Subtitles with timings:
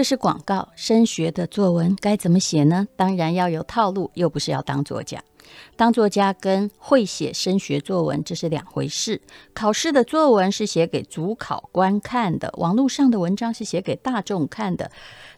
[0.00, 2.88] 这是广告，升学的作文该怎么写呢？
[2.96, 5.22] 当然要有套路，又不是要当作家。
[5.76, 9.20] 当作家跟会写升学作文这是两回事。
[9.52, 14.90] 考试的作文是写给主考官看的，网络上的文章是写给大众看的。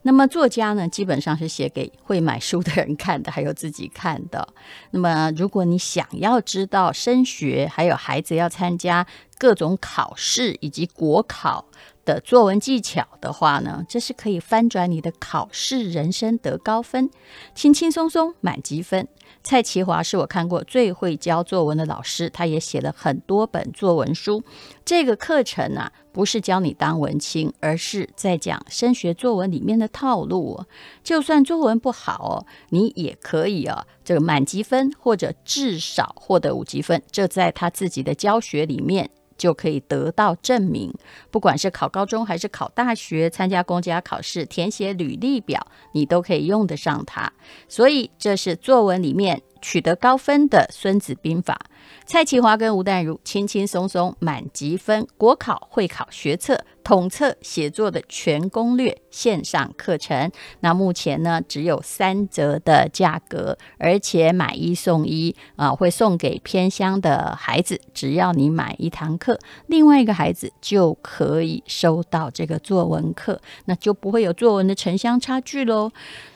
[0.03, 4.47] 那么作家呢，基本上是写给会买书的人看的，还有自己看的。
[4.93, 9.05] 那么如果你想要知道升学，还有孩子要参加
[9.39, 11.67] 各种考试以及国考
[12.05, 17.11] 的作文技巧的话呢，这是可以翻转你的考试人生，得高分，
[17.55, 19.07] 轻轻松松满级分。
[19.45, 24.43] 蔡其华是我看过最会教作文的老师，他也写了很多本作文书。
[24.85, 30.65] 这个课程啊，不是教你当文青，而是在讲升学作文里面的套路。
[31.03, 37.03] 就算作文不好哦，你也可以啊，这个满级分或者至少获得五级分。
[37.11, 39.11] 这在他自己的教学里面。
[39.37, 40.93] 就可以得到证明，
[41.31, 47.33] 不管是考高中还是考大学，参加公家考试，填写履历表，你都可以用得上它。
[47.69, 51.59] 所以这是作文里面取得高分的《孙子兵法》。
[52.05, 60.31] 蔡其华跟吴淡如轻轻松松满级分，国考会考学测统测写作的全攻略线上课程。
[60.61, 67.81] 那目前呢，只有三折的价格，而且买一送一啊，会送给偏乡的孩子。
[67.95, 69.39] 只要你买一堂课，
[69.69, 75.93] 另外一个孩子就可以收到这个作文课，那就不会有作文的城乡差距喽。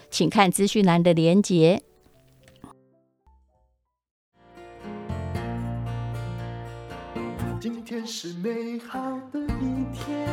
[0.09, 1.83] 请看资讯栏的连结。
[7.87, 8.99] 天是美好
[9.31, 10.27] 的一天，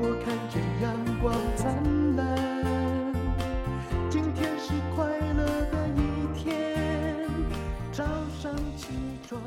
[0.00, 3.12] 我看见阳光灿烂。
[4.08, 7.28] 今天是快乐的一天，
[7.92, 8.02] 早
[8.40, 8.86] 上起
[9.28, 9.38] 床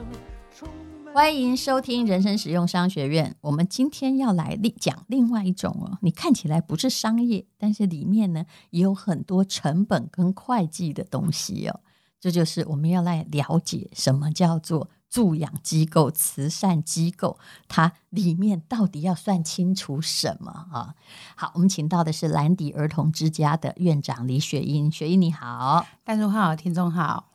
[0.56, 0.70] 充
[1.04, 1.12] 满。
[1.16, 3.36] 欢迎收听人生实用商学院。
[3.42, 11.80] 我们今天要来讲另外一种哦，你看起来不是商业，但是里面呢也有很多成本跟会计的东西哦。
[12.20, 14.92] 这就是我们要来了解什么叫做。
[15.12, 20.96] 助养机构、慈善机构，它里面到底要算清楚什么啊？
[21.36, 24.90] 好，我们请到的是兰迪儿童之家的院长李雪英。
[24.90, 27.28] 雪英你好，大家好，听众好。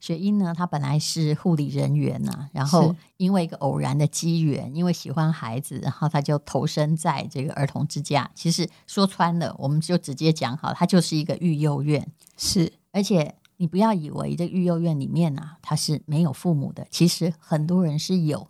[0.00, 8.30] 雪英呢，她本来是护理人员呐、啊，然后因为一个偶然的机缘，因为喜欢孩子，然后她就投身在这个儿童之家。
[8.34, 13.34] 其实说穿了，我们就直接讲好，它就是一个育幼院，是，而且。
[13.58, 18.48] 你不要以为这育幼院里面啊，他是没有父母的，其实很多人是有，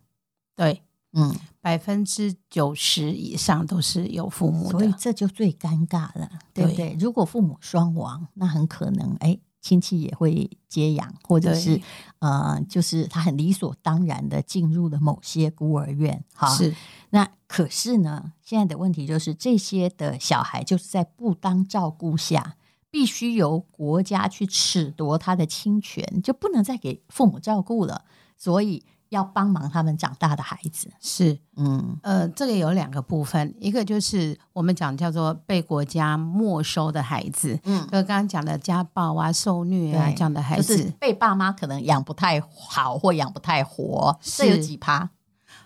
[0.54, 0.82] 对，
[1.12, 6.90] 嗯，百分之九十以上都是有父母的，所以这就最尴尬了，对不对？
[6.90, 11.80] 对，如果父母双亡，那很可能哎，亲戚也会接养，或者是
[12.18, 16.74] 呃，就是他很理所当然的进入了某些孤儿院，哈，是。
[17.10, 22.56] 那可是呢，现在的问题就是这些的小孩就是在不当照顾下。
[22.90, 28.04] 必须由国家去褫夺他的侵权，就不能再给父母照顾了。
[28.36, 30.90] 所以要帮忙他们长大的孩子。
[31.00, 45.10] 是，嗯，呃，这个有两个部分，一个就是我们讲叫做被国家没收的孩子，嗯，就刚刚讲的家暴啊、受虐啊这样的孩子，就是被爸妈可能养不太好或养不太活，是这有几趴？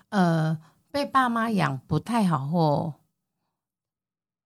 [0.08, 0.56] 呃，
[0.90, 2.94] 被爸妈养不太好或。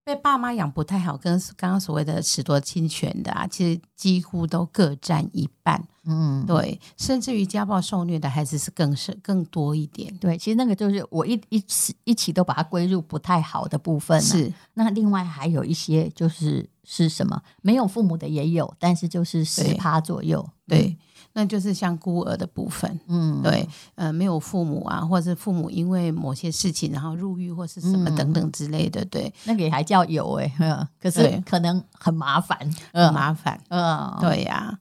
[0.07, 5.85] 被爸妈养不太好，跟刚刚所谓的褫夺侵权的啊，其实几乎都各占一半。
[6.05, 10.17] 嗯，对，甚至于家暴受虐的孩子是更是更多一点。
[10.19, 14.21] 对，其实那个就是我一一起一起都把它归入不太好的部分。
[14.21, 17.43] 是，那另外还有一些就是是什么？
[17.61, 20.49] 没有父母的也有，但是就是十趴左右。
[20.69, 20.79] 对。
[20.79, 20.97] 对
[21.39, 32.59] 那就是像孤儿的部分，嗯，对，呃，没有父母啊，或者是父母因为某些事情然后入狱或是什么等等之类的，嗯、对，那个也还叫有哎、欸，可是可能很麻烦，
[32.91, 34.79] 很麻烦，嗯，对呀、啊。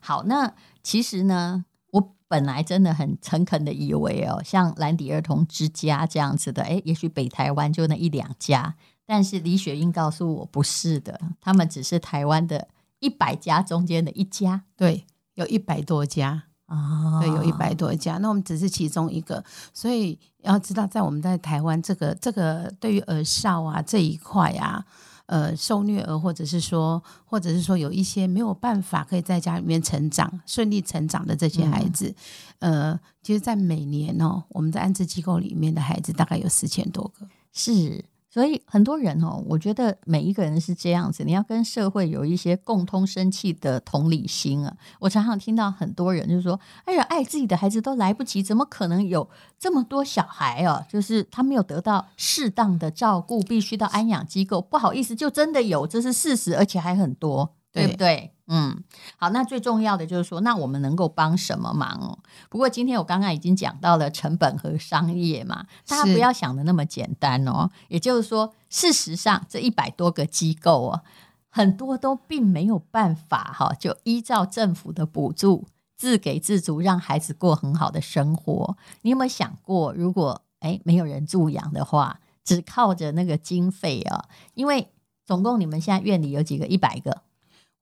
[0.00, 12.68] 好，那其实呢，我本来真的很诚恳的以为哦，像兰迪儿童之家这样子的，哎，也许北台湾就那一两家，但是李雪英告诉我不是的，他们只是台湾的
[13.00, 15.04] 一百家中间的一家，对。
[15.34, 18.18] 有一百多家啊，对，有一百多家。
[18.18, 24.84] 那我们只是其中一个，所以要知道，在我们在台湾这个这个对于儿少啊这一块啊，
[25.26, 32.14] 呃，受虐儿或者是说，或者是说有一些没有办法可以在家里面成长顺利成长的这些孩子，
[32.60, 38.04] 嗯、呃，其实，在每年哦，我们在安置机构里面的孩子大概有四千多个，是。
[38.34, 44.76] 所以很多人哦，我觉得每一个人是这样子，你要跟社会有一些共通生气的同理心啊。
[44.98, 50.84] 我常常听到很多人就说：“哎呀，爱自己的孩子都来不及，怎么可能有这么多小孩啊？
[50.90, 54.60] 就是他没有得到适当的照顾，必须到安养机构。
[54.60, 58.84] 不好意思，就真的有，这是事实，而且还很多，对不对？”嗯，
[59.16, 62.18] 好，那最重要的就是说，那我们能够帮什么忙哦？
[62.50, 67.70] 不过今天我刚刚已经讲到了成本和商业嘛，大家不要想的那么简单哦。
[67.88, 71.02] 也就是说，事实上这一百多个机构哦，
[71.48, 75.66] 很多都并没有办法哈，就依照政府的补助
[75.96, 78.76] 自给自足，让孩子过很好的生活。
[79.00, 84.26] 你有没有想过，如果诶没有人助养的话，只靠着那个经费啊？
[84.52, 84.90] 因为
[85.24, 86.66] 总共你们现在院里有几个？
[86.66, 87.22] 一百个。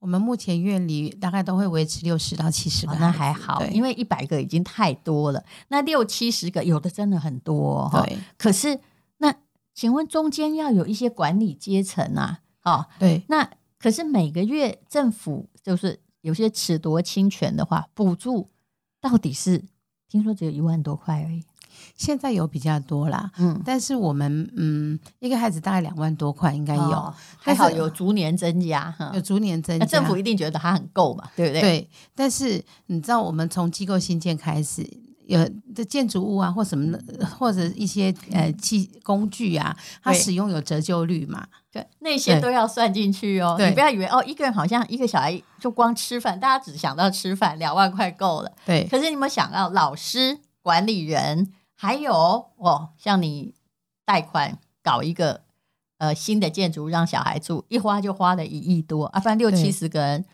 [0.03, 5.45] 我们目前院里大概都会维持六十到七十个，那还好，因为一百个已经太多了。
[5.69, 8.05] 那六七十个有的真的很多，哦。
[8.37, 8.81] 可是
[9.19, 9.33] 那
[9.73, 13.23] 请问中间要有一些管理阶层啊，哦，对。
[13.29, 18.49] 那可是每个月政府就是有些褫夺侵权的话，补助
[19.01, 19.63] 到底是
[20.09, 21.45] 听说只有一万多块而已。
[21.97, 31.61] 现在有比较多啦，嗯，但是我们嗯，一个孩子大概两万多块应该有，哦、还好有逐年增加，有逐年增加，政府一定觉得它很够嘛，对不对？
[31.61, 34.85] 对，但是你知道，我们从机构新建开始，
[35.27, 35.39] 有
[35.75, 43.57] 的建筑物啊，或什么的，或者一些呃器工具啊，它使用有折旧率嘛，对，那些都要算进去哦。
[43.59, 48.87] 你不要以为哦，一个人好像一个小孩就光吃饭，大家只想到吃饭，两万块够了，对。
[48.91, 51.53] 可是你有没有想到老师、管理人？
[51.83, 52.13] 还有
[52.59, 53.55] 哦，像你
[54.05, 55.41] 贷款搞一个
[55.99, 60.25] 呃新的建筑让小孩住，一花就花了一亿多啊，不然六七十个人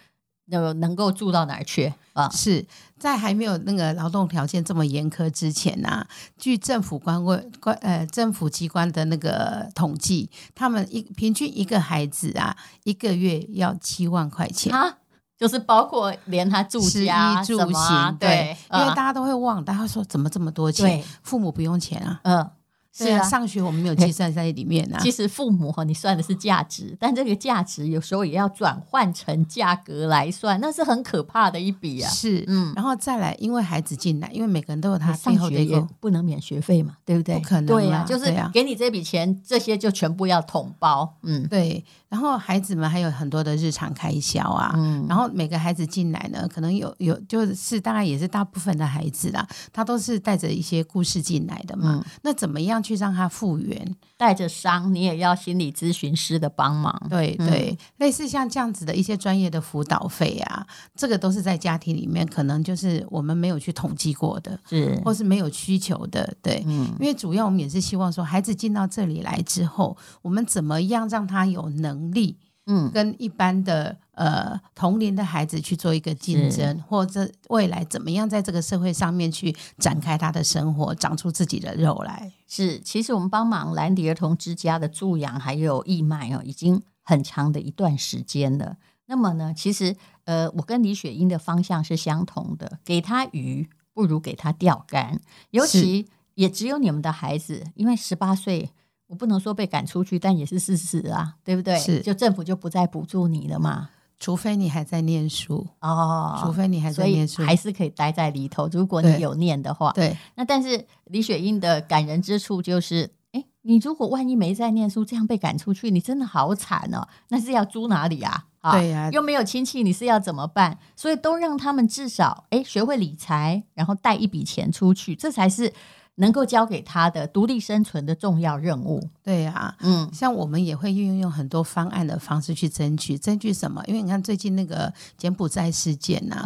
[0.50, 2.28] 能能够住到哪儿去啊？
[2.28, 2.66] 是
[2.98, 14.98] 在还没有那个劳动条件这么严苛之前呐、啊，据政府官位官呃政府机关的那个统计，他们一平均一个孩子啊，一个月要七万块钱啊。
[15.38, 21.02] 就是包括连他住家、住行，对，对因为大家都会忘，大家说怎么这么多钱？
[21.22, 22.50] 父母不用钱啊，嗯。
[22.90, 24.98] 是啊，上学我们没有计算在里面啊。
[25.00, 32.10] 其实父母哈，你算的是价值，但这个价值有时候也要转换成价格来算，那是很可怕的一笔啊。
[32.10, 37.36] 是，嗯，然后再来，因为孩子进来，因为每个人都有他上学也不能免学费嘛，对不对？
[37.36, 41.14] 不可能，对呀、啊，就是给你这笔钱，这些就全部要统包。
[41.22, 41.84] 嗯，对。
[42.08, 44.72] 然后孩子们还有很多的日常开销啊。
[44.76, 45.06] 嗯。
[45.08, 52.02] 然后每个孩子进来呢，可能有有就是大概也是大部分的孩子啦，他都是带着一些故事进来的嘛。
[52.02, 53.96] 嗯、那怎么样去让他复原？
[54.16, 57.06] 带着伤，你也要心理咨询师的帮忙。
[57.08, 60.66] 对对，嗯、类似像这样子的一些专业的辅导费啊，
[60.96, 66.34] 这个都是在家庭里面可能就是我们没有去统计过的，是或是没有需求的。
[66.42, 73.96] 对，嗯，因为主要我们也是希望说，孩子进到这里来之后，我们怎么样让他有能力，嗯，跟一般的。
[74.18, 82.32] 呃，同龄的孩子去做一个竞争，或者未来怎么样在这个社会上面去展开他的生活，长出自己的肉来。
[82.48, 88.76] 是，其实我们帮忙兰迪儿童之家的助养还有义卖哦，已经很长的一段时间了。
[89.06, 98.72] 那么呢，其实呃，我跟李雪英的方向是相同的，给他鱼不如给他钓竿，尤其也只有你们的孩子，因为十八岁。
[99.08, 101.76] 我不能说被赶出去，但也是事实啊，对不对？
[101.78, 103.88] 是，就政府就不再补助你了嘛。
[104.20, 108.68] 除非你还在念书哦，除非你还在念书，还是可以待在里头。
[108.72, 110.16] 如果你有念的话，对。
[110.34, 117.06] 那但是李雪英的感人之处就是，哎，你如果万一没在念书，这样被赶出去，你真的好惨哦。
[117.28, 118.46] 那是要租哪里啊？
[118.60, 120.76] 啊，对呀，又没有亲戚，你是要怎么办？
[120.96, 125.72] 所以都让他们至少哎学会理财，然后带一笔钱出去，这才是。
[126.18, 129.08] 能够交给他的独立生存的重要任务。
[129.22, 133.82] 对啊，嗯，像我们也会运用很多方案的方式去争取，争取什么？
[133.86, 136.36] 因为你看最近那个柬埔寨事件呐，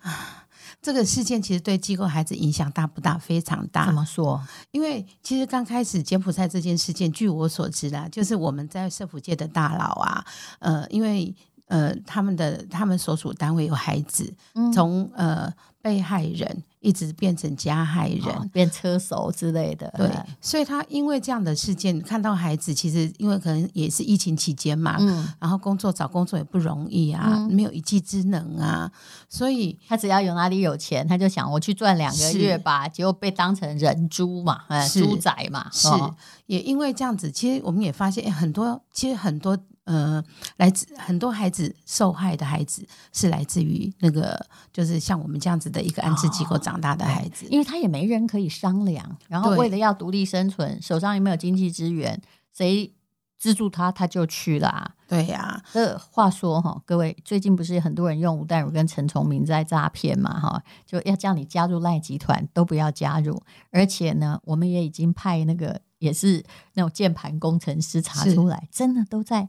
[0.00, 0.46] 啊，
[0.82, 3.16] 这个事件其实对机构孩子影响大不大？
[3.16, 3.86] 非常大。
[3.86, 4.40] 怎么说？
[4.72, 10.24] 因为其实刚开始柬埔寨这件事件，据我所知啦，就是我们在社福界的大佬啊，
[10.58, 11.34] 呃，因为
[11.66, 14.34] 呃，他们的他们所属单位有孩子，
[14.74, 16.64] 从、嗯、呃被害人。
[16.80, 19.92] 一直变成加害人，哦、变车手之类的。
[19.96, 20.08] 对，
[20.40, 28.90] 所以他因为这样的事件，看到孩子其实因为可能也是疫情期间嘛，嗯，然后工作找工作也不容易啊，嗯、没有一技之能啊，
[29.28, 36.14] 所以他只要有哪里有钱，他就想我去赚两个月吧，结果被当成人猪嘛，猪仔嘛，是、哦、
[36.46, 39.58] 也因为这样子，其实我们也发现，很多其实很多。
[39.88, 40.22] 呃，
[40.58, 52.20] 来自很多孩子受害的孩子是来自于那个，就是像我们这样子的一个安置机构长大的孩子，哦、因为他也没人可以商量，然后为了要独立生存，手上也没有经济资源，
[52.54, 52.92] 谁
[53.38, 54.94] 资助他，他就去啦啊。
[55.08, 63.42] 对呀，这话说哈，各位最近不是很多人用吴淡如跟陈崇明在诈骗嘛哈，就要叫你加入赖集团，都不要加入。
[63.70, 69.48] 而且呢，我们也已经派那个也是那种键盘工程师查出来，真的都在哎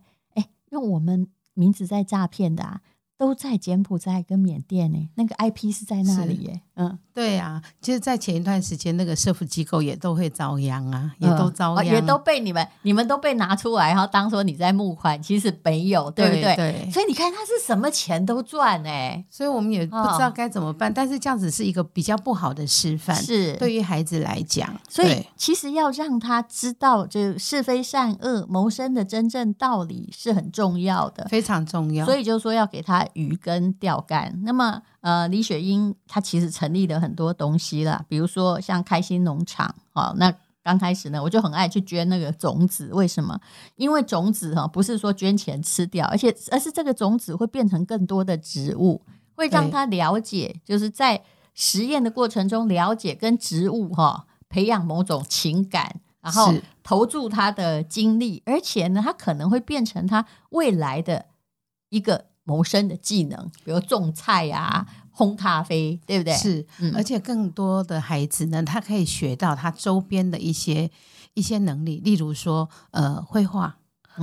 [0.71, 2.81] 用我们名字在诈骗的啊。
[3.19, 6.61] 都在柬埔寨跟缅甸呢，那个 IP 是在那里耶。
[6.75, 16.55] 嗯，对啊，其实，在前一段时间，那个社福机构也都会遭殃啊，也都遭殃，嗯哦，也都被你们，你们都被拿出来，然后当说你在募款，其实没有，对不对？
[16.55, 16.89] 对。
[16.89, 20.89] 所以你看，他是什么钱都赚哎，所以我们也不知道该怎么办。
[20.89, 24.73] 哦，但是这样子是一个比较不好的示范，是对于孩子来讲。
[24.88, 32.05] 所以其实要让他知道，就是非善恶谋生的真正道理是很重要的，非常重要。
[32.05, 34.39] 所以就是说要给他鱼跟钓竿。
[34.43, 34.81] 那么。
[35.01, 40.29] 呃，李雪英她其实成立了很多东西啦，比如说像开心农场，哦，那
[40.61, 43.39] 刚开始呢，我就很爱去捐那个种子，为什么？
[43.77, 49.01] 因为种子哈，不是说捐钱吃掉，而且而是这个种子会变成更多的植物，
[49.35, 51.23] 会让他了解，就是在
[51.53, 61.27] 实验的过程中了解跟植物哈培养某种情感，然后投注他的精力，而且呢，他可能会变成他未来的
[61.87, 62.25] 一个。
[62.50, 64.84] 谋生的技能，比如种菜啊、
[65.15, 66.34] 烘咖啡，对不对？
[66.34, 70.89] 是，嗯、而且更多的孩子呢，他可以学到他周边的一些
[71.36, 73.77] 一些能力，例如说，呃，绘画，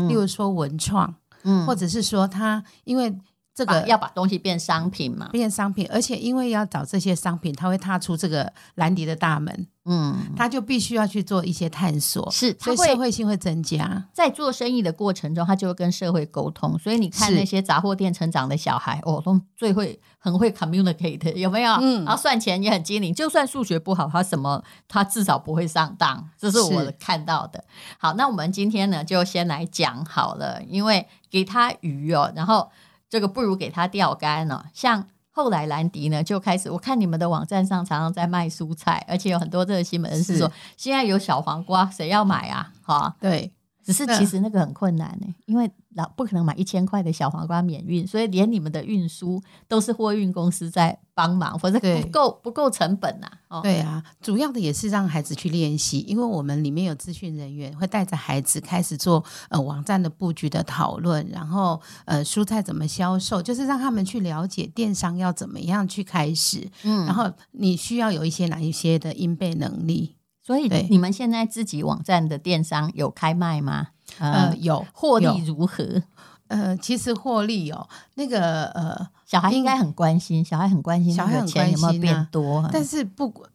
[0.08, 1.14] 例如说文创，
[1.44, 3.16] 嗯，或者是说他因为。
[3.56, 5.30] 这个要把东西变商品嘛？
[5.32, 14.08] 变商品，而且因为要找这些商品，他会踏出这个兰迪的大门，嗯，他就必须要去做一些探索，是，所以社会性会增加。
[14.12, 16.78] 在做生意的过程中，他就会跟社会沟通。
[16.78, 21.72] 所以你看那些杂货店成长的小孩，哦，都最会很会 communicate， 有没有？
[21.80, 27.64] 嗯，然后算钱也很精灵，就算数学不好，他什么他至少不会上当，这是我看到的。
[27.96, 32.70] 好，那我们今天呢，就先来讲好了，因为给他鱼哦，然后。
[33.08, 34.66] 这个不如给它吊干了。
[34.72, 42.72] 像后来兰迪呢，就开始我看你们的网站上常常在卖蔬菜，而且有很多热心人士说，现在有小黄瓜，谁要买啊？
[42.82, 43.52] 哈，对。
[43.86, 53.30] 只是其实那个很困难呢，因为老不可能买一千块的小黄瓜免运，所以连你们的运输都是货运公司在帮忙，否则不够不够成本呐。
[53.46, 70.15] 哦，对啊，主要的也是让孩子去练习，因为我们里面有资讯人员会带着孩子开始做呃网站的布局的讨论，然后呃蔬菜怎么销售，就是让他们去了解电商要怎么样去开始，嗯，然后你需要有一些哪一些的应备能力。
[70.46, 73.88] 所以你们现在自己网站的电商有开卖吗？
[74.18, 76.04] 呃，有，获利如何？
[76.46, 82.70] 呃，其实获利哦，那个呃，小孩应该很关心，小孩很关心，小孩很关心，钱有没有变多？
[82.72, 83.50] 但是不管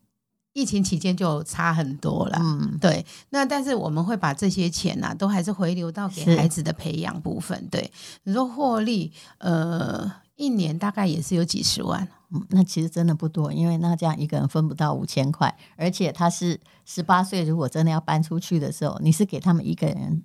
[0.52, 3.06] 疫情期间就差很多了，嗯，对。
[3.30, 7.66] 那但是我们会把这些钱呐、啊，都还是回流到给孩子的培养部分。
[7.72, 7.90] 对，
[8.24, 10.12] 你说获利，呃。
[10.38, 20.24] 一年大概也是有几十万，嗯，那其实真的不多，因为那这样一个人分不到五千块，而且他是十八岁，如果真的要搬出去的时候，你是给他们一个人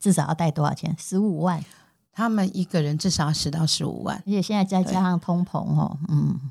[0.00, 0.94] 至少要带多少钱？
[0.98, 1.64] 十五万，
[2.12, 6.50] 他们一个人至少要十到十五万，而且现在再加上通膨哦，嗯，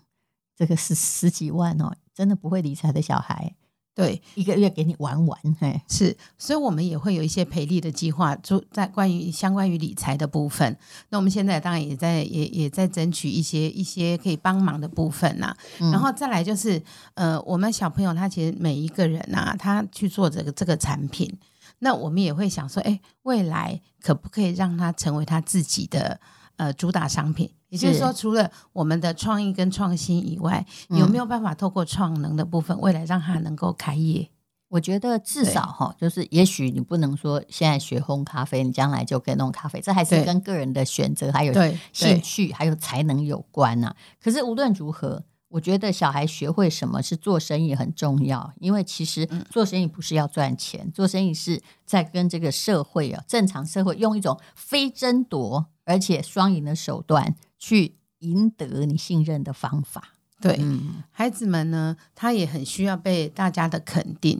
[0.55, 3.55] 这个是十几万哦，真的不会理财的小孩。
[3.95, 10.77] 对，一个月给你玩玩，嘿，是，所以我们也会有一些培利的计划，就在关于相关于理财的部分。
[11.07, 15.57] 那我们现在当然也在也也在争取一些一些可以帮忙的部分呐、啊。
[15.79, 16.81] 嗯、然后再来就是，
[17.13, 21.33] 呃，我们小朋友他其实每一个人呐、啊，他去做这个这个产品，
[21.79, 26.19] 那我们也会想说，哎，未来可不可以让他成为他自己的
[26.57, 27.49] 呃主打商品？
[27.75, 34.29] 也就是说，除了我们的创意跟创新以外，有没有办法透过创能的部分，未来让他能够开业？
[34.69, 41.53] 我觉得至少哈，就是也许你不能说现在学烘咖啡，你将来就可以弄咖啡，这还是跟个人的选择还有
[41.93, 43.95] 兴趣还有才能有关呐。
[44.21, 57.35] 可是无论如何，我觉得小孩学会什么是做生意很重要，因为其实做生意不是要赚钱，做生意是在跟这个社会啊，正常社会用一种非争夺而且双赢的手段。
[57.65, 64.39] 去赢得你信任的方法，对、嗯、孩子们呢，他也很需要被大家的肯定。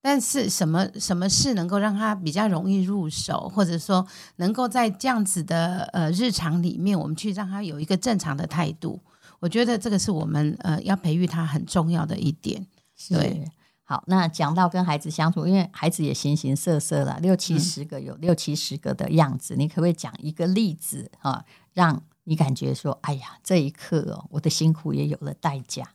[0.00, 9.00] 但是什么什么事能够让他比较容易入手，或者说能够在这样子的呃日常里面，我们去让他有一个正常的态度，
[9.40, 12.64] 我觉得这个是我们呃要培育他很重要的一点。
[13.08, 13.44] 对，
[13.82, 25.88] 好，那讲到跟孩子相处，因为孩子也形形色色了，六七十个有六七十个的样子，嗯、你可不可以讲一个例子啊，让你感觉说，哎呀，这一刻哦，我的辛苦也有了代价。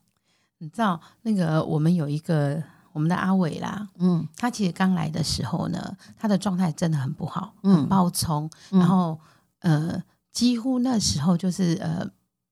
[0.60, 9.20] 你知道那个我们有一个我们的阿伟啦，嗯，他其实刚来的时候呢，他的状态真的很不好，嗯很暴冲，然后
[9.60, 12.10] 呃，几乎那时候就是呃，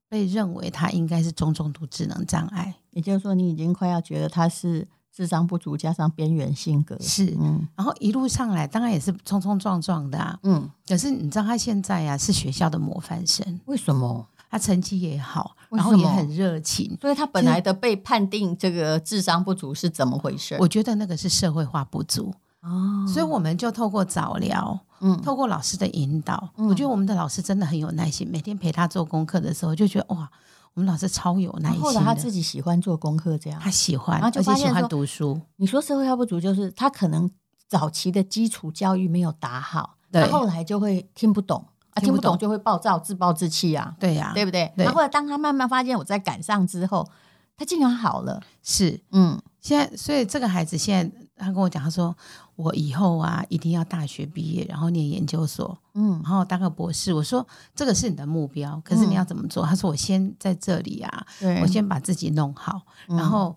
[0.08, 14.28] 被认为他应该是中重度智能障碍，也就是说，你已经快要觉得他是智商不足加上边缘性格，是，嗯然后一路上来，当然也是冲冲撞撞的啊，嗯，可是你知道他现在呀、啊、是学校的模范生，为什么？
[14.52, 20.58] 他成绩也好，然后也很热情，所以他本来的被判定这个智商不足是怎么回事？
[20.60, 22.34] 我觉得那个是社会化不足。
[22.62, 28.28] 哦，所以我们就透过早疗，嗯透过老师的引导，嗯我觉得我们的老师真的很有耐心。
[28.30, 30.30] 每天陪他做功课的时候，就觉得哇，
[30.76, 31.84] 我们老师超有耐心的。
[31.84, 35.42] 后来他自己喜欢做功课，这样他喜欢，然后就而且喜欢读书。
[35.56, 37.30] 你说社会化不足，就是他可能
[37.68, 44.72] 早期的基础教育没有打好，对他后来就会听不懂啊，听听不懂就会暴躁、自暴自弃啊，对呀、对不对？
[44.76, 47.10] 对然后后来当他慢慢发现我在赶上之后，
[47.58, 52.16] 他竟然好了，是嗯现在，所以这个孩子现在他跟我讲，他说
[52.56, 57.14] 我以后啊一定要大学毕业，然后念研究所，嗯然后当个博士。
[57.14, 59.66] 我说这个是你的目标，可是你要怎么做？
[59.66, 63.56] 他说我先在这里啊，对我先把自己弄好，嗯然后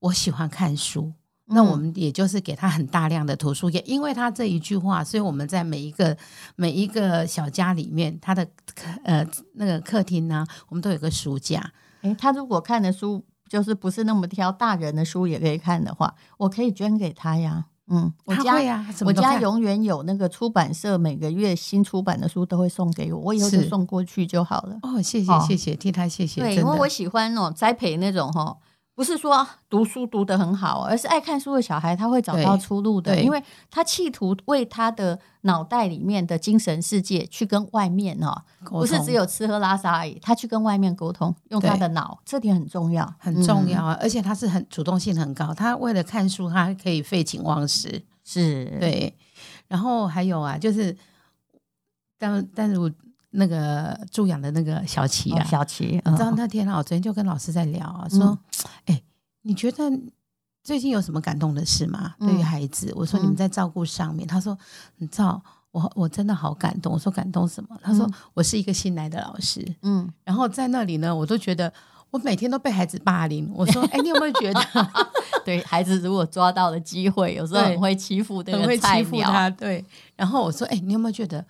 [0.00, 1.12] 我喜欢看书。
[1.46, 6.16] 那我们也就是给他很大量的图书，也因为他这一句话，所以我们在每一个
[6.56, 8.42] 每一个小家里面，他的
[8.74, 11.70] 客呃那个客厅呢，我们都有个书架。
[12.00, 13.22] 诶，他如果看的书
[13.54, 17.66] 就是不是那么挑，大人的书也可以看的话，我可以捐给他呀。
[17.86, 24.76] 嗯，我家他会啊，我家永远有那个出版社每个月新出版的书都会送给我，我以后就送过去就好了。
[24.82, 26.40] 哦，谢谢哦谢谢，替他谢谢。
[26.40, 28.56] 对，因为我喜欢哦栽培那种哈，
[28.94, 48.04] 不是说读书读得很好，而是爱看书的小孩，他会找到出路的，因为他企图为他的脑袋里面的精神世界去跟外面哦，不是只有吃喝拉撒而已，他去跟外面沟通，用他的脑，这点很重要，很重要嗯啊，而且他是很主动性很高，他为了看书，他可以废寝忘食。
[48.22, 49.12] 是，对，
[49.68, 50.96] 然后还有啊，就是
[52.18, 52.90] 但但是我
[53.36, 58.38] 那个助养的那个小琪啊，哦小琪，你知道嗯那天啊，我昨天就跟老师在聊啊，说，
[58.86, 59.02] 哎、
[59.42, 59.90] 你觉得
[60.62, 62.14] 最近有什么感动的事吗？
[62.20, 64.56] 嗯对于孩子，我说你们在照顾上面，他说，
[64.98, 66.92] 你知道我我真的好感动。
[66.92, 67.76] 我说感动什么？
[67.82, 71.72] 他说、嗯我是一个新来的老师，嗯，然后在那里呢，我都觉得
[72.10, 73.50] 我每天都被孩子霸凌。
[73.54, 74.60] 我说， 哎，你有没有觉得
[75.44, 79.50] 对孩子如果抓到了机会，有时候对很会欺负那很会欺负他？
[79.50, 79.84] 对。
[80.16, 81.44] 然后我说，哎，你有没有觉得，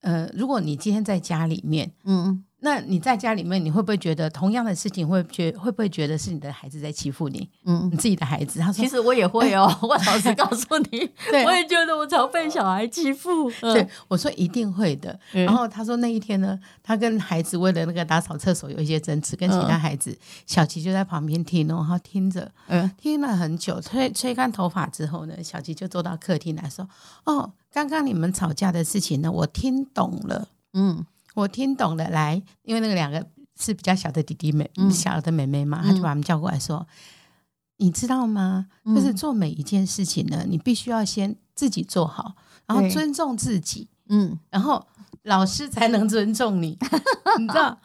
[0.00, 7.48] 呃，如果你今天在家里面，嗯，那你在家里面，你会不会觉得同样的事情会觉会不会觉得是你的孩子在欺负你？
[7.64, 8.60] 嗯你自己的孩子？
[8.60, 11.10] 他说其，实我也会哦， 我老实告诉你，
[11.44, 13.50] 我也觉得我常被小孩欺负。
[13.62, 15.18] 嗯对，我说一定会的。
[15.32, 26.88] 嗯然后他说那一天呢，他跟孩子为了那个打扫厕所有一些争执，跟其他孩子，小琪就在旁边听哦，然后听着，嗯听了很久，吹吹干头发之后呢，小琪就坐到客厅来说
[27.24, 31.04] ：“哦，刚刚你们吵架的事情呢，我听懂了，嗯
[31.34, 32.08] 我听懂了。
[32.08, 33.24] 来，因为那个两个
[33.60, 36.86] 是比较小的弟弟妹、嗯小的妹妹嘛，他就把他们叫过来说
[37.78, 38.66] ：‘你知道吗？
[38.84, 42.34] 嗯就是做每一件事情呢，你必须要先自己做好，
[42.66, 44.84] 然后尊重自己。’嗯，然后
[45.24, 46.78] 老师才能尊重你，
[47.38, 47.78] 你知道？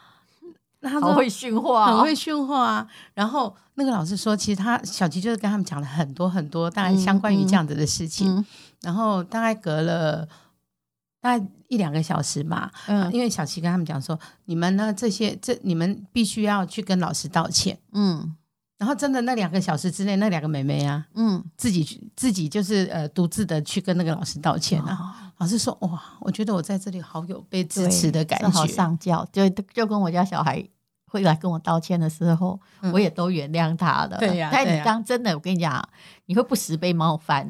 [0.79, 2.87] 那他说好会训话哦，很会训话啊。
[3.13, 8.29] 然后那个老师说，其实他小琪就是跟他们讲了很多很多，当然相关于这样子的事情。
[8.37, 8.45] 嗯
[8.83, 10.27] 然后大概隔了
[11.19, 17.79] 大概一两个小时吧，嗯因为小琪跟他们讲说，你们呢这些这你们必须要去跟老师道歉。
[17.93, 18.35] 嗯
[18.77, 24.97] 然后真的那两个小时之内，那两个妹妹啊，嗯，自己去自己就是呃独自的去跟那个老师道歉啊。
[24.99, 28.71] 哦老师说：“哇，我觉得我在这里好有被支持的感觉好觉。
[28.71, 30.63] 上教，就就跟我家小孩
[31.13, 34.17] 会来跟我道歉的时候，嗯我也都原谅他了。
[34.17, 35.87] 对呀但你当真的，我跟你讲，
[36.25, 37.47] 你会不时被冒犯。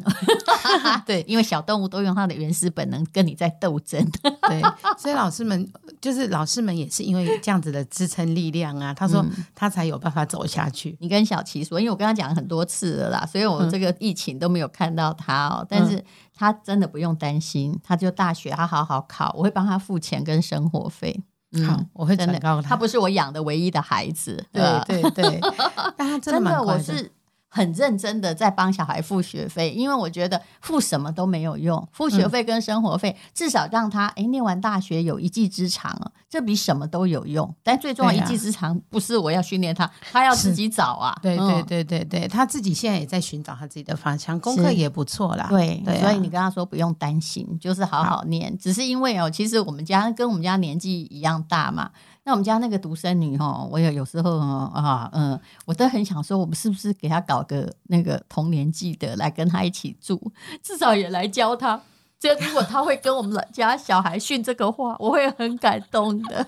[1.05, 4.05] 对因为小动物都用它的原始本能跟你在斗争。
[4.49, 4.61] 对，
[4.97, 5.65] 所以老师们
[6.01, 10.97] 就是老师们也是因为这样子的支撑力量啊，他说嗯他才有办法走下去。
[10.99, 15.65] 你跟小琪说，因为我跟他讲很多次了啦，所以我这个疫情都没有看到他哦。
[15.69, 16.03] 但是
[16.35, 21.21] 他真的不用担心，他就大学他好好考，我会帮他付钱跟生活费。
[21.53, 22.69] 嗯好，我会真的，转告他。
[22.69, 24.43] 他不是我养的唯一的孩子。
[24.51, 24.63] 对
[25.01, 25.39] 对对，
[25.97, 26.61] 但他真的。
[26.63, 27.11] 我是
[27.55, 37.53] 很认真的在帮小孩付学费，因为我觉得付什么都没有用，付学费跟生活费、至少让他诶念完大学有一技之长啊，这比什么都有用。
[37.61, 41.15] 但最重要，一技之长不是我要训练他，他要自己找啊。
[41.21, 45.45] 对对对对对，他自己现在也在寻找他自己的方向，功课也不错啦。
[45.47, 48.57] 对对，所以你跟他说不用担心，就是好好念。
[48.57, 51.91] 只是因为哦，其实我们家跟我们家年纪一样大嘛。
[52.25, 60.31] 那我们家那个独生女哈，我也有时候啊，嗯，我都很想说，我们是不是给她搞个那个同年纪的来跟她一起住，
[60.61, 61.81] 至少也来教她。
[62.17, 66.47] 这如果她会跟我们家小孩训这个话，我会很感动的。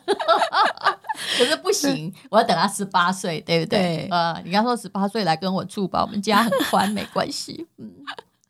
[1.38, 4.07] 可是不行，我要等她十八岁，对不对？
[4.09, 7.67] 呃对、嗯，你刚说十八岁来跟我住吧，我们家很宽，没关系。
[7.77, 7.91] 嗯，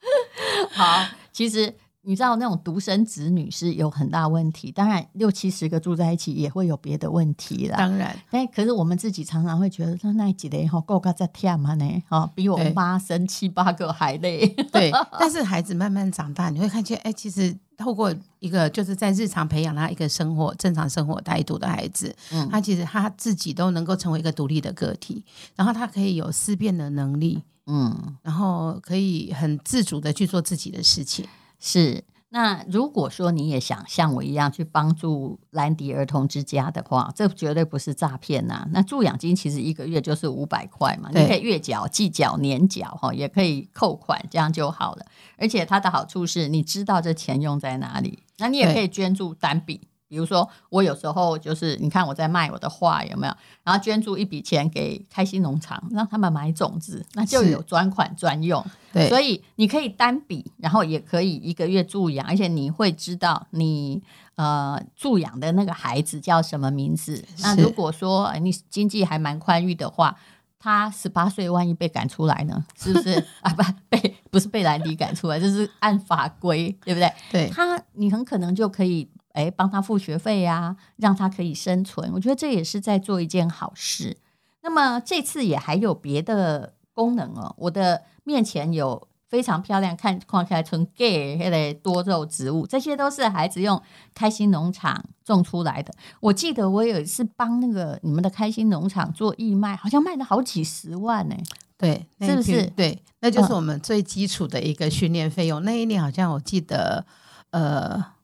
[0.74, 1.74] 好，其实。
[2.06, 7.78] 你知道那种独生子女是有很大问题，当然六七十个住在一起也会有别的问题啦。
[7.78, 14.48] 当然，但可是我们自己常常会觉得，说那几年哈够够在天嘛呢，哈比我妈生七八个还累。
[14.72, 25.24] 对， 但是孩子慢慢长大，你会看见，哎，其实透过一个就是在日常培养他一个生活正常生活态度的孩子，嗯，他其实他自己都能够成为一个独立的个体，
[25.56, 31.26] 然后他可以有思辨的能力，嗯，然后可以很自主的去做自己的事情。
[31.60, 38.68] 是，那如果说你也想像我一样去帮助兰迪儿童之家的话，这绝对不是诈骗呐。
[38.72, 45.06] 那助养金其实一个月就是五百块嘛，你可以月缴、季缴、年缴哈，也可以扣款，这样就好了。
[45.38, 49.88] 而且它的好处是你知道这钱用在哪里，那你也可以捐助单笔。
[50.08, 53.34] 比如说，我有时候就是你看我在卖我的画有没有？
[53.64, 58.64] 然后捐助一笔钱给开心农场，让他们买种子，那就有专款专用。
[58.94, 64.02] 对，所以你可以单笔，然后也可以一个月助养，而且你会知道你
[64.36, 67.26] 呃助养的那个孩子叫什么名字。
[67.40, 70.16] 那如果说你经济还蛮宽裕的话，
[70.60, 72.64] 他十八岁万一被赶出来呢？
[72.78, 73.52] 是不是 啊？
[73.54, 77.12] 不被不是被兰迪赶出来，就是按法规，对不对？
[77.32, 79.10] 对，他你很可能就可以。
[79.36, 82.12] 哎，帮他付学费呀、啊，让他可以生存。
[82.14, 84.18] 我觉得这也是在做一件好事。
[84.62, 87.54] 那么这次也还有别的功能哦。
[87.60, 93.80] 我的面前有非常漂亮，看看起来纯 gay 的多肉植物，这些都是孩子用
[94.14, 95.94] 开心农场种出来的。
[96.22, 101.36] 我记得我有一次帮那个你们的开心农场做义卖，好像卖了好几十万呢。
[101.78, 102.66] 对，是不是？
[102.76, 105.62] 对，那就是我们最基础的一个训练费用。
[105.62, 107.06] 嗯、那一年好像我记得，
[107.52, 108.15] 呃。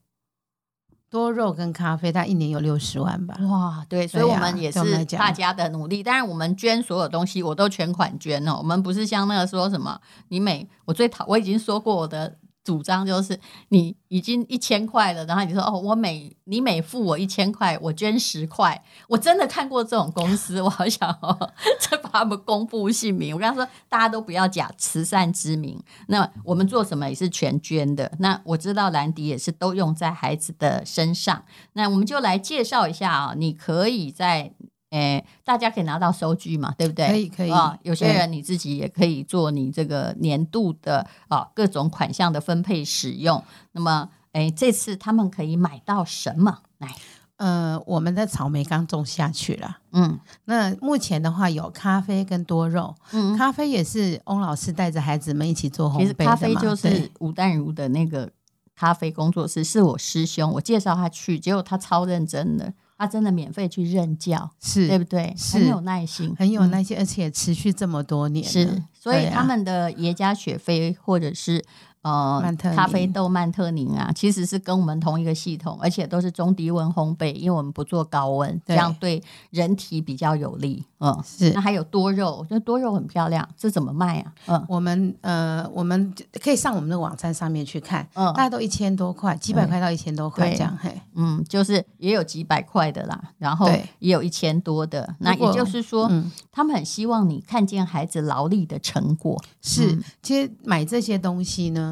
[1.11, 3.37] 多肉跟咖啡，它一年有六十万吧？
[3.41, 6.01] 哇，对，所以我们也是大家的努力。
[6.01, 8.55] 当然，我们捐所有东西，我都全款捐哦。
[8.57, 12.37] 我们不是像那个说什么，你每我最讨，我已经说过我的。
[12.63, 18.83] 主张就是你已经一千块了，然后你说哦，我每你每付我一千块，我捐十块。
[19.07, 23.33] 我真的看过这种公司， 我好想哦， 再把他们公布姓名。
[23.33, 25.81] 我跟他说，大家都不要假慈善之名。
[26.07, 28.11] 那我们做什么也是全捐的。
[28.19, 31.43] 那我知道兰迪也是都用在孩子的身上。
[31.73, 34.53] 那我们就来介绍一下啊，你可以在。
[34.91, 37.07] 诶，大家可以拿到收据嘛，对不对？
[37.07, 37.77] 可以，可以啊。
[37.83, 43.41] 有些人你自己也可以做你这个年度的啊各种款项的分配使用。
[43.71, 46.59] 那么，诶，这次他们可以买到什么？
[46.79, 46.93] 来，
[47.37, 49.77] 呃，我们的草莓刚种下去了。
[49.93, 52.93] 嗯，那目前的话有咖啡跟多肉。
[53.13, 58.29] 嗯，咖啡也是翁老师带着孩子们一起做烘焙咖啡就是吴淡如的那个
[58.75, 62.73] 咖啡工作室，是我师兄，我介绍他去，结果他超认真的。
[63.01, 65.33] 他真的免费去任教，是对不对？
[65.35, 68.45] 是很有耐心，很有耐心，嗯、而且持续这么多年。
[68.45, 71.65] 是，所以他们的耶加雪菲或者是。
[72.03, 80.83] 呃，咖啡豆曼特宁啊，其实是跟我们同一个系统，而且都是中低温烘焙，因为我们不做高温，这样对人体比较有利。
[80.99, 81.51] 嗯，是。
[81.51, 84.33] 那还有多肉，那多肉很漂亮，这怎么卖啊？
[84.47, 86.11] 嗯，我们呃，我们
[86.41, 90.75] 可以上我们的网站上面去看，嗯，大概都一千多块，几百块到一千多块这样。
[90.81, 95.15] 嘿，嗯，就是也有几百块的啦，然后也有一千多的。
[95.19, 96.11] 那也就是说，
[96.51, 99.39] 他们很希望你看见孩子劳力的成果。
[99.61, 101.90] 是，其实买这些东西呢。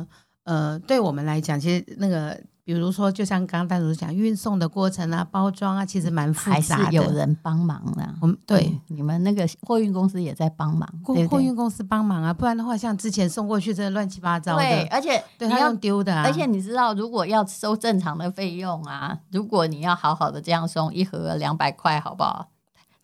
[0.49, 6.85] 呃，对我们来讲，其实那个，比如说，就像刚刚淡如讲，运送的过程啊，包装啊，其实蛮复杂的。
[6.85, 8.15] 还是有人帮忙的。
[8.19, 14.63] 我们对、嗯、你们那个货运公司也在帮忙，货货运公司帮忙啊，不然的话，像之前送过去，真的乱七八糟的。
[14.63, 22.47] 对，而且对他用丢的、啊，而且你知道，如果要收正常的费用啊，如果你要好好的这样送一盒两百块，好不好？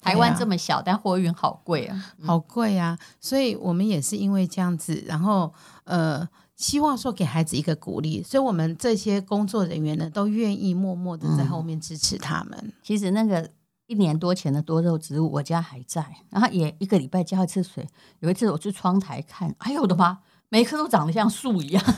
[0.02, 2.98] 台湾这么小，啊、但货运好贵啊，好贵啊！
[3.22, 5.54] 所以我们也是因为这样子，然后
[5.84, 6.28] 呃。
[6.56, 12.58] 希望说给孩子一个鼓励，所以我们这些工作人员呢，都愿意默默的在后面支持他们。
[12.64, 13.50] 嗯、其实那个
[13.88, 17.88] 一年多前的多肉植物，我家还在，然后也一个礼拜浇一次水。
[18.20, 21.84] 有一次我去窗台看，哎呦我的妈，每一棵都长得像树一样，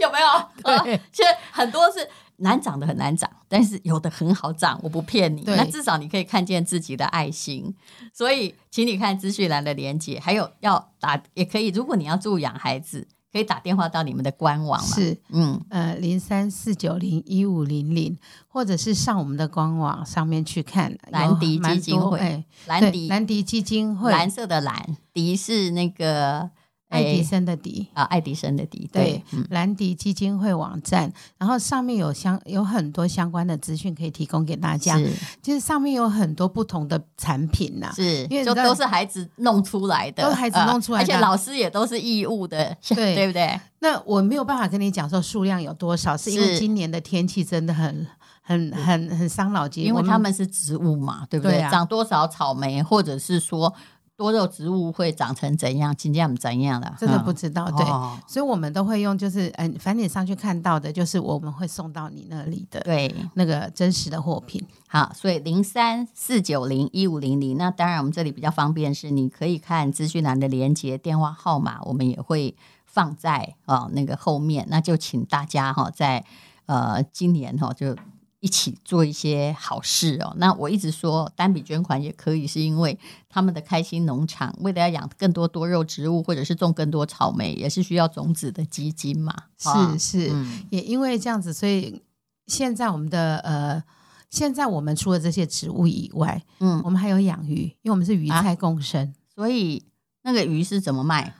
[0.00, 0.82] 有没有？
[0.82, 2.08] 对， 其实很多是。
[2.38, 5.42] 难长的很难长，但是有的很好长，我不骗你。
[5.46, 7.74] 那至少你可以看见自己的爱心。
[8.12, 11.68] 所以，请你看资讯栏的连接，还有要打也可以。
[11.68, 14.86] 如果你要助养孩子，可以打电话到你们的官网嘛？
[14.94, 18.16] 是，嗯，呃，零三四九零一五零零，
[18.48, 26.50] 或者是上我们的官网上面去看兰迪基金会，哎，兰迪兰迪基金会，蓝色的蓝，迪是那个。
[26.88, 27.88] 爱迪生的迪。
[27.94, 34.96] 啊，爱迪生的迪，对，兰迪基金会网站，然后上面有相有很多相关的资讯可以提供给大家。
[34.98, 35.10] 是，
[35.42, 43.58] 就是上面有很多不同的产品呐，是，因为就都是孩子弄出来的，都孩子弄出来的，而且老师也都是义务的，对， 对不对？
[43.80, 48.06] 那我没有办法跟你讲说数量有多少，是因为今年的天气真的很
[48.40, 51.60] 很很很伤脑筋，因为他们是植物嘛，对不对？
[51.70, 53.74] 长多少草莓，或者是说。
[54.16, 55.94] 多肉植物会长成怎样？
[55.96, 56.94] 今天我们怎样的？
[56.98, 57.64] 真的不知道。
[57.70, 64.64] 嗯、对，哦、所以我们都会用，就是嗯，反正你上去看到的，就是我们会送到你那里的，对，那个真实的货品。
[64.86, 74.64] 好，所以零三四九零一五零零，那当然我们这里比较方便，是你可以看资讯栏的连接电话号码，我们也会放在啊、哦、那个后面。
[74.70, 76.24] 那就请大家哈、哦，在
[76.66, 77.96] 呃今年哈、哦、就。
[78.44, 80.34] 一起做一些好事哦。
[80.36, 89.34] 那我一直说单笔捐款也可以，是因为他们的开心农场为了要养更多多肉植物，或者是种更多草莓，也是需要种子的基金嘛。
[89.56, 92.02] 是是，嗯、也因为这样子，所以
[92.46, 93.82] 现在我们的呃，
[94.28, 99.82] 现在我们除了这些植物以外，嗯，我们还有养鱼，因为我们是鱼菜共生，啊、所以
[100.20, 101.34] 那个鱼是怎么卖？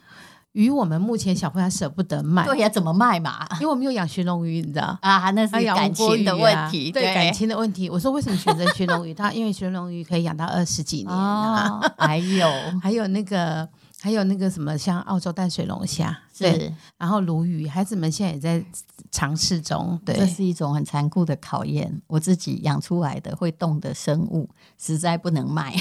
[0.55, 3.45] 鱼我们目前小朋友舍不得卖，对呀，怎么卖嘛？
[3.61, 5.29] 因为我们有养鲟龙鱼，你知道啊？
[5.33, 7.91] 那是感情的问题，对感情的问题。
[7.91, 9.13] 我说为什么选择鲟龙鱼？
[9.13, 11.81] 它因为鲟龙鱼可以养到二十几年啊。
[11.99, 12.49] 还有
[12.81, 13.69] 还有那个
[14.05, 18.63] 还有那个什么，像澳洲淡水龙虾，对，然后鲈鱼，孩子们现在也在
[19.11, 19.99] 尝试中。
[20.05, 22.03] 对，这是一种很残酷的考验。
[22.07, 25.75] 我自己养出来的会动的生物，实在不能卖。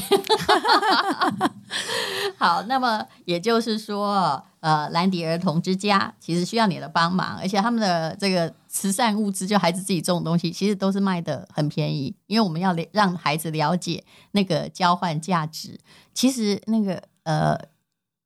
[2.39, 4.41] 好，那么也就是说。
[4.63, 15.77] 呃，兰迪儿童之家其实需要你的帮忙，而且他们的这个慈善物资，就孩子自己种的东西，其实都是卖的很便宜，因为我们要让孩子了解那个交换价值。
[16.13, 17.59] 其实那个呃，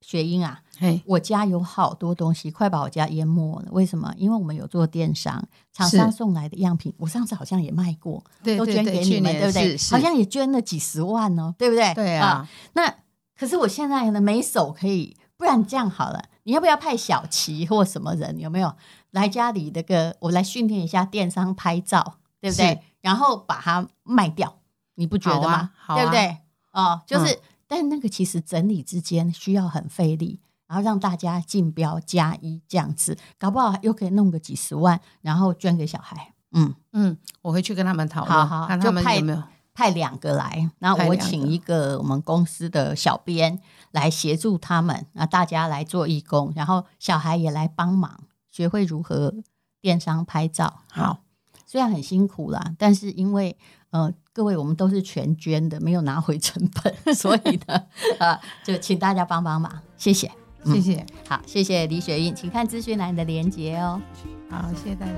[0.07, 0.61] 雪英啊，
[1.05, 3.67] 我家有好多东西快把我家淹没了。
[3.71, 4.13] 为什么？
[4.15, 9.77] 因为我们有做电商，厂商送来的样品，我上次好像也卖过，对对对，都捐给你们，对不对？
[9.91, 11.93] 好像也捐了几十万哦，对不对？
[11.93, 12.49] 对啊，啊。
[12.71, 12.95] 那
[13.37, 15.17] 可是我现在呢，没手可以。
[15.35, 18.39] 不然这样好了，你要不要派小琪或什么人？
[18.39, 18.73] 有没有
[19.11, 20.15] 来家里那个？
[20.21, 22.81] 我来训练一下电商拍照，对不对？
[23.01, 24.57] 然后把它卖掉，
[24.95, 25.71] 你不觉得吗？
[25.85, 26.37] 啊啊、对不对？
[26.71, 36.33] 哦，就是，嗯、但那个其实整理之间需要很费力，然后让大家竞标加一这样子，搞不好又可以弄个几十万，然后捐给小孩。
[36.51, 39.43] 嗯嗯，我会去跟他们讨论，好好看他们有没有。
[39.73, 49.35] 派两个来，然后我请一个我们公司的小编来协助他们，那大家来做义工，然后小孩也来帮忙，学会如何
[49.79, 50.81] 电商拍照。
[50.89, 51.19] 好，
[51.67, 53.55] 虽然很辛苦啦，但是因为
[53.91, 57.81] 呃各位我们都是全捐的，没有拿回成本， 所以呢
[58.19, 60.29] 啊就请大家帮帮忙，谢谢，
[60.63, 63.99] 谢谢，嗯、好，谢谢李雪英，请看资讯栏的连接哦。
[64.47, 65.11] 好，谢谢大家。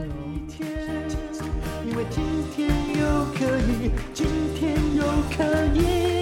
[5.36, 6.19] 可以。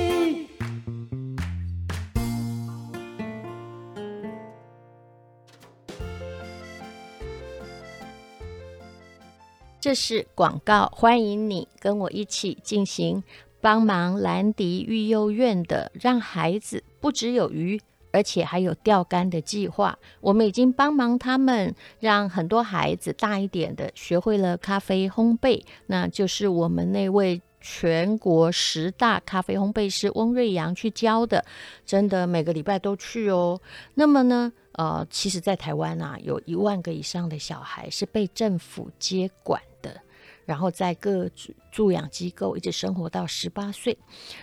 [9.88, 13.24] 这是广告，欢迎你跟我一起进行
[13.62, 17.80] 帮忙兰迪育幼院的，让孩子不只有鱼，
[18.12, 19.98] 而且还有钓竿的计划。
[20.20, 27.42] 我们已经帮忙他们，让很多孩子大一点的学会了咖啡烘焙，那就是我们那位。
[27.60, 31.44] 全国十大咖啡烘焙师翁瑞阳去教的，
[31.86, 33.60] 真的每个礼拜都去哦。
[33.96, 39.60] 那么呢，呃，其实，在台湾啊，有一万个以上的小孩是被政府接管，
[40.48, 41.30] 然后在各
[41.72, 43.98] 助养机构一直生活到十八岁，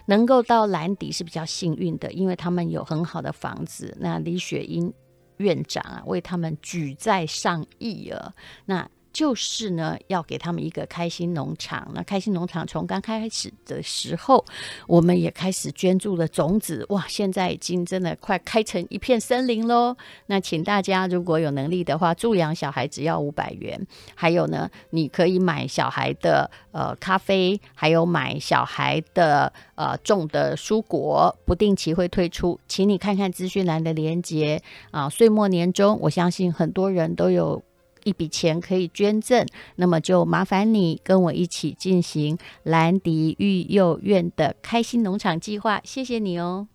[0.07, 3.97] 能够到兰迪是比较幸运的，因为他们有很好的房子。
[3.99, 4.93] 那李雪英
[5.39, 8.35] 院长啊，为他们举债上亿啊。
[8.67, 11.89] 那就是呢，要给他们一个开心农场。
[11.95, 14.45] 那开心农场从刚开始的时候，
[14.89, 16.85] 我们也开始捐助了种子。
[16.89, 19.97] 哇，现在已经真的快开成一片森林喽！
[20.27, 23.81] 那请大家如果有能力的话，助养小孩只要五百元。
[24.17, 35.09] 还有呢，你可以买小孩的呃咖啡，还有买小孩的呃种的蔬果，不定期会推出，请你看看资讯栏的连接啊。
[35.09, 37.63] 岁末年终，我相信很多人都有。
[38.05, 45.81] 一笔钱可以捐赠，那么就麻烦你跟我一起进行兰迪育幼院的开心农场计划。
[45.85, 46.69] 谢谢你哦。